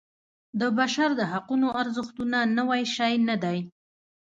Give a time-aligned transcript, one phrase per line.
[0.59, 3.57] د بشر د حقونو ارزښتونه نوی شی نه دی.